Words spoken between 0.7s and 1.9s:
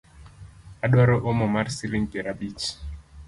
Adwaro omo mar